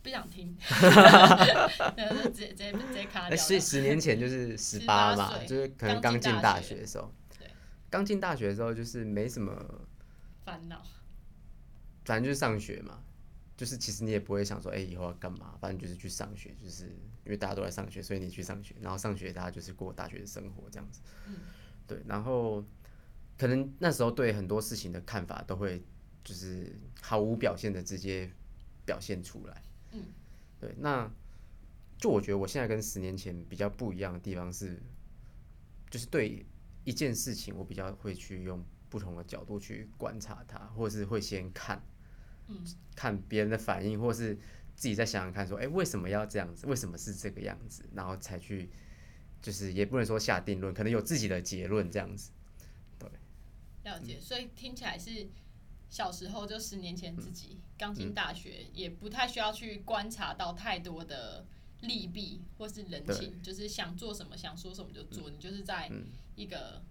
[0.03, 3.37] 不想听， 直接直接直接卡掉。
[3.37, 7.15] 所以十年前就是十八嘛，就是可能刚进大学的时候。
[7.39, 7.49] 对。
[7.89, 9.87] 刚进大学的时候就是没什么
[10.45, 10.83] 烦恼，
[12.05, 13.01] 反正就是上学嘛，
[13.57, 15.57] 就是其实你也不会想说，哎，以后要干嘛？
[15.61, 16.87] 反正就是去上学，就是
[17.25, 21.01] 因为大家都在上学，所以你去上学，然后上学大家就是过大学的生活这样子。
[21.29, 21.37] 嗯。
[21.87, 22.65] 对，然后。
[23.37, 25.83] 可能那时候对很多事情的看法都会
[26.23, 28.31] 就是毫无表现的直接
[28.85, 29.63] 表现出来。
[29.93, 30.05] 嗯，
[30.61, 30.75] 对。
[30.79, 31.11] 那
[31.99, 34.81] 就我觉得我现在跟十年前比较不一样的地方是，
[35.91, 36.45] 就是对
[36.85, 41.83] 一件事情我比较会去用不同的角度去观察它，或者是会先看，
[42.47, 42.63] 嗯，
[42.95, 44.35] 看别人的反应，或是
[44.77, 46.67] 自己再想想看，说，哎，为什么要这样子？
[46.67, 47.85] 为什么是这个样子？
[47.95, 48.71] 然后才去，
[49.41, 52.31] 就是也不能说下定论，可能有自己的结论这样子。
[53.85, 55.29] 了解，所以听起来是
[55.89, 61.47] 小时候就十年前自己刚进大学，也不太需要去观察到太多的
[61.83, 65.91] 利弊或是人情，就是想做什么想说什么就做，你就是在
[66.35, 66.83] 一个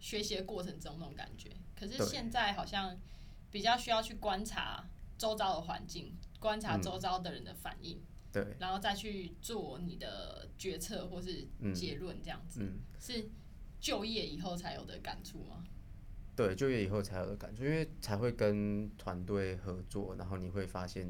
[0.00, 1.50] 学习的过程中那种感觉。
[1.78, 2.98] 可是现在好像
[3.50, 8.02] 比较需要去观察周遭的环境，观察周遭的人的反应，
[8.32, 13.28] 对，然后再去做你的决策或是结论，这样子是
[13.78, 15.62] 就业以后才有的感触吗？
[16.36, 21.08] 对，就业以后才有的感觉，因为才会跟团队合作，然后你会发现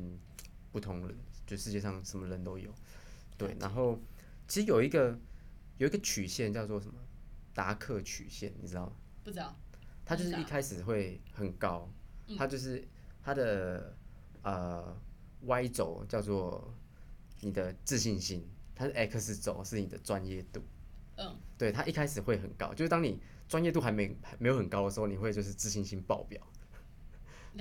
[0.70, 2.72] 不同人，就世界上什么人都有。
[3.36, 4.00] 对，然后
[4.46, 5.18] 其实有一个
[5.78, 6.94] 有一个曲线叫做什么
[7.52, 8.92] 达克曲线，你知道吗？
[9.24, 9.54] 不知道。
[10.04, 11.90] 它就是一开始会很高，
[12.38, 12.86] 它就是
[13.20, 13.96] 它的
[14.42, 14.96] 呃
[15.40, 16.72] Y 轴叫做
[17.40, 20.62] 你的自信心，它是 X 轴是你的专业度。
[21.16, 21.36] 嗯。
[21.58, 23.20] 对，它一开始会很高，就是当你。
[23.48, 26.40] 专业度还没还没有很高的时候，你会就是自信心爆表。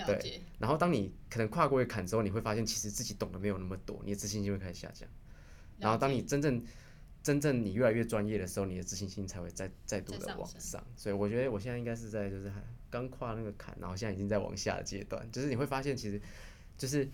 [0.05, 5.07] 对，然后当你可能跨过一坎之后，你会发现其实自己懂得没有那么多，你的自信心会开始下降。
[5.79, 6.63] 然后当你真正
[7.23, 10.85] 真正你越来越专业的时候，你的自信心才会再再度的往上。
[10.95, 12.51] 所以我觉得我现在应该是在就是
[12.89, 15.29] 刚跨那个坎，然后现在已经在往下的阶段。
[15.31, 16.21] 就是你会发现其实
[16.77, 17.09] 就是。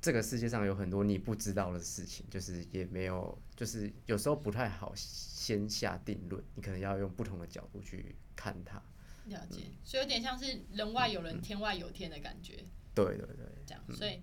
[0.00, 8.80] 这个世界上有很多你不知道的事情，就是也没有，就是有时候不太好先下定论，你可能要用不同的角度去看它。
[9.24, 12.64] 了解，所以有点像是人外有人，天外有天的感觉。
[12.94, 14.22] 对对对，这样，所以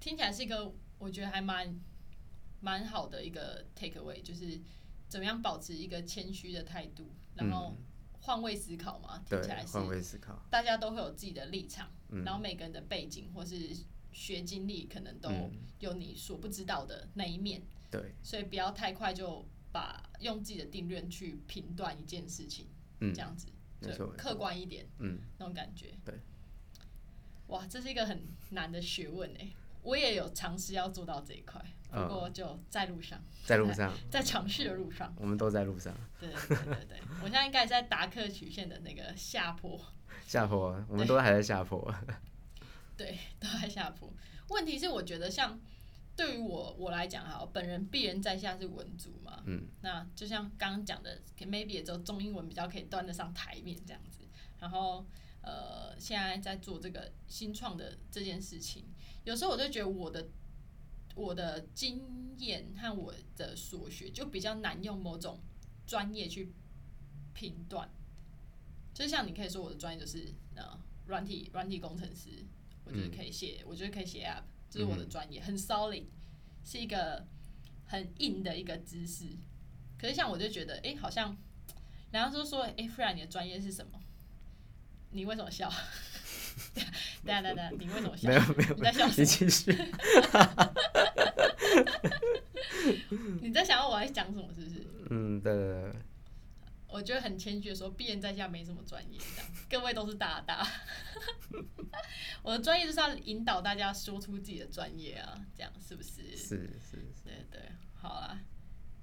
[0.00, 1.78] 听起来是一个我觉得还蛮
[2.60, 4.58] 蛮好的一个 take away，就是
[5.06, 7.76] 怎么样保持一个谦虚的态度，然后
[8.20, 9.22] 换位思考嘛。
[9.28, 11.92] 听起来是换位思考，大家都会有自己的立场，
[12.24, 13.76] 然后每个人的背景或是。
[14.14, 15.30] 学经历可能都
[15.78, 17.62] 有你所不知道的那一面，
[17.92, 22.66] 对，所以不要太快就把用自己的定论去评断一件事情，
[23.00, 23.46] 嗯，这样子，
[23.82, 26.14] 就客观一点，嗯，那种感觉，对，
[27.48, 39.78] 哇，这是一个很难的学问哎，我也有尝试要做到这一块，不过就在路上，在路上， 在尝试的路上，我们都在路上，对对对对，我现在应该在达克曲线的那个下坡，
[40.26, 41.94] 下坡，我们都还在下坡。
[42.96, 44.12] 对，都在下坡。
[44.48, 45.58] 问题是，我觉得像
[46.14, 54.18] 对于我我来讲哈，本人鄙人在下是文族嘛，嗯，那就像刚刚讲的，maybe 也只有中英文比较可以端得上台面这样子。
[54.60, 55.04] 然后
[55.40, 58.84] 呃，现在在做这个新创的这件事情，
[59.24, 60.28] 有时候我就觉得我的
[61.14, 65.40] 我的经验和我的所学就比较难用某种
[65.86, 66.52] 专业去
[67.32, 67.90] 评断。
[68.94, 72.44] 就像你可以说我的专业就是呃软体软体工程师，
[72.84, 76.04] 我觉得可以写，我觉得可以写 app，这是我的专业，很 solid，
[76.64, 77.26] 是一个
[77.84, 79.26] 很硬的一个知识。
[79.98, 81.36] 可是像我就觉得，哎、好像
[82.10, 84.00] 然后就说，哎、不然你的专业是什么？
[85.10, 85.70] 你为什么笑？
[87.22, 88.28] 等一下等下等下，你为什么笑？
[88.30, 89.72] 没有没有，你在笑什你继续。
[89.72, 90.74] 么？
[93.42, 94.48] 你在想要我在讲什么？
[94.56, 94.86] 是不是？
[95.10, 95.94] 嗯的，
[96.92, 100.66] 我觉得很谦虚的说，鄙人在下没什么专业，这样各位都是大大。
[102.42, 106.36] 我的专业就是要引导大家说出自己的专业啊，这样是不是？
[106.36, 107.62] 是是是，对对，
[107.94, 108.38] 好啦，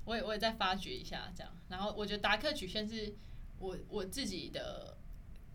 [0.05, 3.11] 我也我也再发掘一下这样，然后我觉得达克曲线是
[3.57, 4.95] 我我自己的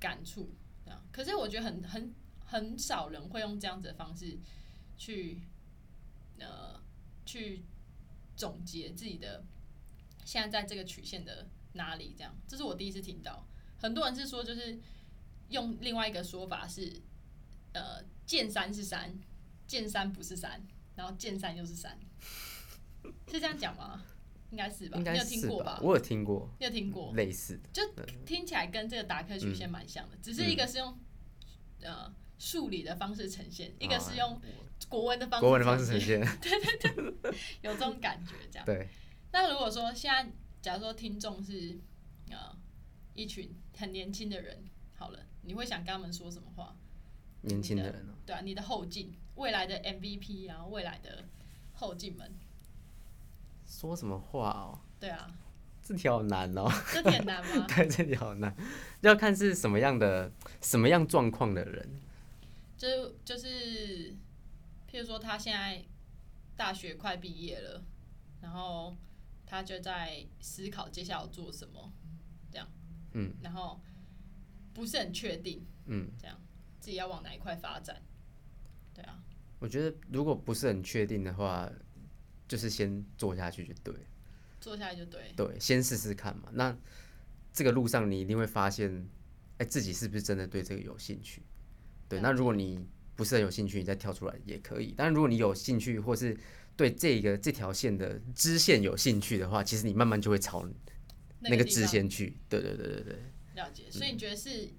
[0.01, 0.53] 感触
[0.85, 2.13] 这样，可是我觉得很很
[2.45, 4.37] 很少人会用这样子的方式
[4.99, 5.41] 去
[6.41, 6.81] 呃
[7.25, 7.63] 去
[8.37, 9.45] 总结自己的
[10.25, 13.47] 现在在这个曲线的哪里这样，这是我第一次听到，
[13.77, 14.77] 很多人是说就是
[15.51, 17.01] 用另外一个说法是
[17.73, 19.17] 呃见山是山，
[19.67, 20.61] 见山不是山。
[20.97, 21.99] 然后见山又是山，
[23.27, 24.01] 是这样讲吗？
[24.53, 24.97] 应该是吧？
[24.97, 25.81] 应该你有听是过吧？
[25.83, 27.13] 我有听过你有听过？
[27.15, 27.83] 类似的，就
[28.25, 30.97] 听起来跟这个达克曲线蛮像的，只是一个是用
[31.81, 34.41] 呃数理的方式呈现，一个是用
[34.89, 36.95] 国文的方式国文的方式呈现，现，
[37.63, 38.65] 有这种感觉这样。
[38.65, 38.89] 对，
[39.33, 40.31] 那如果说现在，
[40.65, 41.79] 假如说听众是
[42.31, 42.57] 呃
[43.13, 44.65] 一群很年轻的人，
[44.97, 46.75] 好了，你会想跟他们说什么话？
[47.43, 51.27] 年轻的人哦，对啊，你的后进，未来的 MVP，然后未来的
[51.75, 52.33] 后进们，
[53.67, 54.79] 说什么话哦？
[54.99, 55.31] 对啊，
[55.83, 57.67] 这题好难哦，这挺难吗？
[57.69, 58.57] 对，这题好难，
[59.03, 61.87] 要看是什么样的什么样状况的人，
[62.79, 64.15] 就就是，
[64.91, 65.85] 譬如说他现在
[66.57, 67.85] 大学快毕业了，
[68.41, 68.97] 然后
[69.55, 71.93] 他就在思考接下来要做什么，
[72.51, 72.69] 这样，
[73.13, 73.81] 嗯，然后
[74.73, 76.37] 不是很确定，嗯，这样
[76.81, 78.03] 自己要往哪一块发展，
[78.93, 79.23] 对啊，
[79.61, 81.71] 我觉得如果不是很确定的话，
[82.49, 83.95] 就是先做下去就对。
[84.61, 86.49] 做下去就对，对，先试试看嘛。
[86.53, 86.75] 那
[87.53, 89.07] 这个路上你一定会发现，
[89.59, 91.43] 哎、自己是不是真的对这个有兴趣？
[92.09, 92.85] 对，那如果你
[93.15, 94.95] 不是很有兴趣，你再跳出来也可以。
[94.97, 96.35] 但如果你有兴趣，或是
[96.77, 100.69] 对这个这条线的支线有兴趣的话，其实你慢慢就会朝
[101.41, 102.39] 那个支线去。
[102.49, 103.19] 对对对对对，
[103.55, 104.71] 了解，所以你觉得是？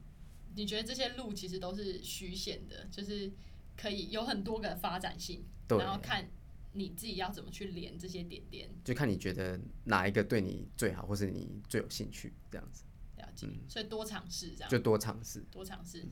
[0.58, 3.30] 你觉得这些路其实都是虚线的，就是
[3.76, 6.30] 可以有很多个发展性，然后看
[6.72, 12.86] 你自己要怎么去连这些点点，就看你觉得哪一个对你最好，或是你最有兴趣，这样子
[13.18, 13.50] 了解。
[13.68, 15.44] 所以多尝试这样，就多尝试。
[15.52, 16.06] 多尝试，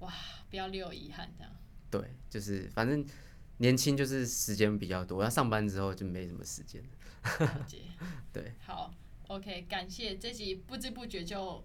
[0.00, 0.12] 哇，
[0.50, 1.50] 不要留有遗憾这样。
[1.90, 3.02] 对，就是反正
[3.60, 7.66] 年轻就是时间比较多，要上班之后就没什么时间了。
[8.32, 8.90] 对，好
[9.28, 11.62] ，OK，感谢这集不知不觉就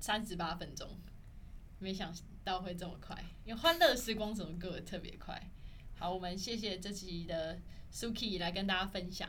[0.00, 0.98] 三十八分钟，
[1.78, 2.12] 没想
[2.42, 5.40] 到会这么快，因为《欢乐时光》怎么过得特别快。
[5.96, 7.60] 好，我们谢谢这集的
[7.92, 9.28] Suki 来跟大家分享，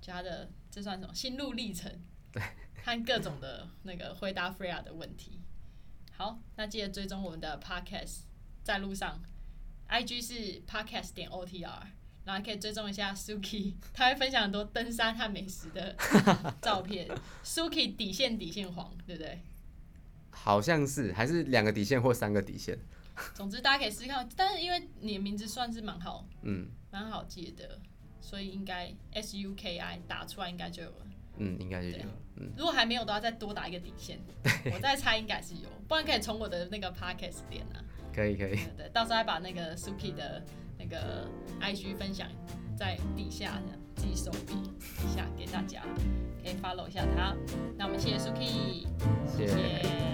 [0.00, 2.40] 就他的这算什么心路历程，对，
[2.84, 5.40] 和各种的那个回答 Freya 的问题。
[6.12, 8.20] 好，那记得追踪我们的 Podcast，
[8.62, 9.20] 在路上
[9.90, 11.82] ，IG 是 Podcast 点 OTR。
[12.22, 15.96] 然后还可以追踪一下 Suki， 他会分享很多登山和美食的
[16.60, 17.08] 照片。
[17.42, 19.40] Suki 底线底线黄，对不对？
[20.30, 22.78] 好像是还是两个底线或三个底线。
[23.34, 27.80] 总之大家可以试试看，但是因为你的名字算是蛮好，嗯蛮好记的，
[28.20, 31.06] 所以应该 S U K I 打出来应该就有了。
[31.38, 32.04] 嗯，应该就有对。
[32.36, 34.20] 嗯，如果还没有的话，再多打一个底线。
[34.72, 37.80] 我再猜应该是有，不然可以从我的那个 Podcast 点啊。
[38.14, 40.42] 可以可以，对，到时候还把那个 Suki 的
[40.78, 41.28] 那个
[41.60, 42.28] IG 分享
[42.76, 43.60] 在底下，
[43.96, 44.54] 自己手笔
[44.98, 45.82] 底下，给大家
[46.42, 47.34] 可以 follow 一下他。
[47.76, 48.86] 那我们谢谢 Suki，
[49.36, 50.10] 谢谢。